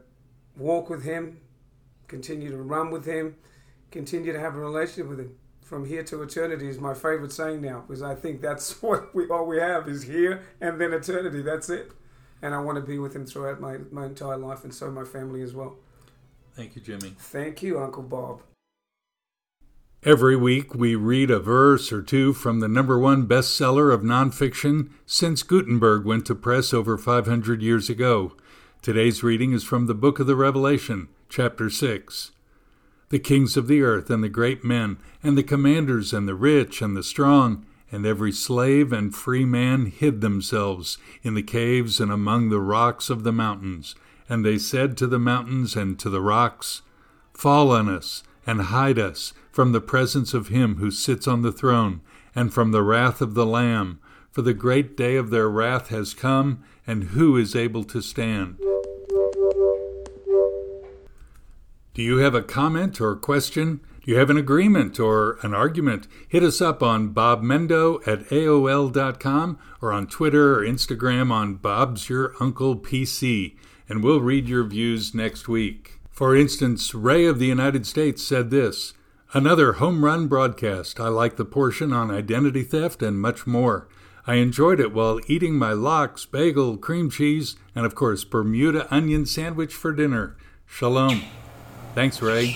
walk 0.57 0.91
with 0.91 1.05
Him, 1.05 1.39
continue 2.09 2.51
to 2.51 2.57
run 2.57 2.91
with 2.91 3.05
Him, 3.05 3.37
continue 3.91 4.33
to 4.33 4.41
have 4.41 4.57
a 4.57 4.61
relationship 4.61 5.09
with 5.09 5.21
Him. 5.21 5.37
From 5.63 5.87
here 5.87 6.03
to 6.05 6.23
eternity 6.23 6.69
is 6.69 6.79
my 6.79 6.95
favorite 6.95 7.33
saying 7.33 7.63
now 7.63 7.85
because 7.87 8.03
I 8.03 8.15
think 8.15 8.41
that's 8.41 8.83
what 8.83 9.15
we 9.15 9.29
all 9.29 9.47
we 9.47 9.59
have 9.59 9.89
is 9.89 10.03
here 10.03 10.43
and 10.61 10.81
then 10.81 10.93
eternity. 10.93 11.43
That's 11.43 11.71
it. 11.71 11.93
And 12.43 12.55
I 12.55 12.61
want 12.61 12.77
to 12.77 12.83
be 12.83 12.99
with 12.99 13.15
Him 13.15 13.27
throughout 13.27 13.61
my, 13.61 13.79
my 13.91 14.07
entire 14.07 14.37
life 14.37 14.65
and 14.65 14.75
so 14.75 14.91
my 14.91 15.05
family 15.05 15.43
as 15.43 15.55
well. 15.55 15.77
Thank 16.55 16.77
you, 16.77 16.83
Jimmy. 16.83 17.15
Thank 17.19 17.63
you, 17.63 17.81
Uncle 17.81 18.03
Bob. 18.03 18.43
Every 20.05 20.37
week, 20.37 20.75
we 20.75 20.95
read 20.95 21.31
a 21.31 21.41
verse 21.41 21.91
or 21.91 22.03
two 22.03 22.35
from 22.35 22.61
the 22.61 22.69
number 22.69 22.99
one 22.99 23.27
bestseller 23.27 23.93
of 23.93 24.03
nonfiction 24.03 24.91
since 25.07 25.43
Gutenberg 25.43 26.05
went 26.05 26.27
to 26.27 26.35
press 26.35 26.75
over 26.75 26.99
500 26.99 27.63
years 27.63 27.89
ago. 27.89 28.33
Today's 28.83 29.23
reading 29.23 29.55
is 29.55 29.65
from 29.65 29.87
the 29.87 29.95
book 29.95 30.21
of 30.21 30.27
the 30.27 30.37
Revelation, 30.37 31.09
chapter 31.31 31.71
6. 31.71 32.33
The 33.09 33.19
kings 33.19 33.57
of 33.57 33.67
the 33.67 33.81
earth, 33.81 34.11
and 34.11 34.23
the 34.23 34.29
great 34.29 34.63
men, 34.63 34.99
and 35.23 35.39
the 35.39 35.43
commanders, 35.43 36.13
and 36.13 36.29
the 36.29 36.35
rich, 36.35 36.83
and 36.83 36.95
the 36.95 37.03
strong, 37.03 37.65
and 37.91 38.05
every 38.05 38.33
slave 38.33 38.93
and 38.93 39.15
free 39.15 39.45
man 39.45 39.87
hid 39.87 40.21
themselves 40.21 40.99
in 41.23 41.35
the 41.35 41.43
caves 41.43 42.01
and 42.01 42.11
among 42.11 42.49
the 42.49 42.61
rocks 42.61 43.11
of 43.11 43.25
the 43.25 43.33
mountains. 43.33 43.95
And 44.29 44.45
they 44.45 44.59
said 44.59 44.97
to 44.97 45.07
the 45.07 45.19
mountains 45.19 45.77
and 45.77 45.99
to 45.99 46.11
the 46.11 46.21
rocks, 46.21 46.83
Fall 47.33 47.71
on 47.71 47.89
us, 47.89 48.23
and 48.47 48.63
hide 48.63 48.99
us 48.99 49.33
from 49.51 49.73
the 49.73 49.81
presence 49.81 50.35
of 50.35 50.49
him 50.49 50.77
who 50.77 50.91
sits 50.91 51.29
on 51.29 51.43
the 51.43 51.53
throne, 51.53 52.01
and 52.35 52.53
from 52.53 52.73
the 52.73 52.83
wrath 52.83 53.21
of 53.21 53.35
the 53.35 53.47
Lamb. 53.47 54.01
For 54.33 54.43
the 54.43 54.55
great 54.55 54.97
day 54.97 55.17
of 55.17 55.31
their 55.31 55.49
wrath 55.49 55.89
has 55.89 56.15
come, 56.15 56.65
and 56.87 57.05
who 57.05 57.37
is 57.37 57.55
able 57.55 57.85
to 57.85 58.01
stand? 58.01 58.59
Do 61.95 62.03
you 62.03 62.19
have 62.19 62.35
a 62.35 62.43
comment 62.43 63.01
or 63.01 63.15
question? 63.15 63.81
Do 64.05 64.11
you 64.11 64.19
have 64.19 64.29
an 64.29 64.37
agreement 64.37 65.01
or 65.01 65.39
an 65.41 65.55
argument? 65.55 66.07
Hit 66.29 66.43
us 66.43 66.61
up 66.61 66.83
on 66.83 67.15
bobmendo 67.15 68.07
at 68.07 68.29
AOL.com 68.29 69.59
or 69.81 69.95
on 69.95 70.07
Twitter 70.09 70.59
or 70.59 70.63
Instagram 70.63 71.31
on 71.31 71.55
Bob's 71.55 72.11
Your 72.11 72.35
Uncle 72.39 72.77
PC, 72.77 73.57
and 73.89 74.05
we'll 74.05 74.21
read 74.21 74.47
your 74.47 74.65
views 74.65 75.15
next 75.15 75.49
week. 75.49 76.01
For 76.11 76.37
instance, 76.37 76.95
Ray 76.95 77.25
of 77.25 77.39
the 77.39 77.47
United 77.47 77.87
States 77.87 78.23
said 78.23 78.51
this 78.51 78.93
Another 79.33 79.75
home 79.75 80.05
run 80.05 80.29
broadcast. 80.29 81.01
I 81.01 81.09
like 81.09 81.37
the 81.37 81.47
portion 81.47 81.95
on 81.95 82.11
identity 82.11 82.63
theft 82.63 83.03
and 83.03 83.19
much 83.19 83.47
more. 83.47 83.89
I 84.27 84.35
enjoyed 84.35 84.81
it 84.81 84.93
while 84.93 85.19
eating 85.29 85.55
my 85.55 85.73
lox, 85.73 86.27
bagel, 86.27 86.77
cream 86.77 87.09
cheese, 87.09 87.57
and 87.75 87.87
of 87.87 87.95
course, 87.95 88.23
Bermuda 88.23 88.87
onion 88.95 89.25
sandwich 89.25 89.73
for 89.73 89.93
dinner. 89.93 90.37
Shalom. 90.67 91.23
Thanks, 91.95 92.21
Ray. 92.21 92.55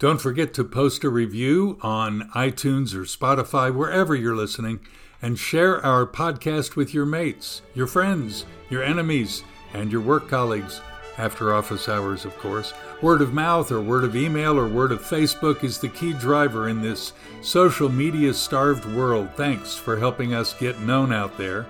Don't 0.00 0.18
forget 0.18 0.54
to 0.54 0.64
post 0.64 1.04
a 1.04 1.10
review 1.10 1.76
on 1.82 2.30
iTunes 2.34 2.94
or 2.94 3.02
Spotify, 3.02 3.70
wherever 3.70 4.14
you're 4.14 4.34
listening, 4.34 4.80
and 5.20 5.38
share 5.38 5.84
our 5.84 6.06
podcast 6.06 6.74
with 6.74 6.94
your 6.94 7.04
mates, 7.04 7.60
your 7.74 7.86
friends, 7.86 8.46
your 8.70 8.82
enemies, 8.82 9.44
and 9.74 9.92
your 9.92 10.00
work 10.00 10.26
colleagues. 10.26 10.80
After 11.18 11.52
office 11.52 11.86
hours, 11.86 12.24
of 12.24 12.34
course. 12.38 12.72
Word 13.02 13.20
of 13.20 13.34
mouth 13.34 13.70
or 13.70 13.82
word 13.82 14.04
of 14.04 14.16
email 14.16 14.58
or 14.58 14.66
word 14.66 14.90
of 14.90 15.02
Facebook 15.02 15.62
is 15.62 15.78
the 15.78 15.90
key 15.90 16.14
driver 16.14 16.70
in 16.70 16.80
this 16.80 17.12
social 17.42 17.90
media 17.90 18.32
starved 18.32 18.86
world. 18.86 19.28
Thanks 19.36 19.74
for 19.74 19.98
helping 19.98 20.32
us 20.32 20.54
get 20.54 20.80
known 20.80 21.12
out 21.12 21.36
there. 21.36 21.66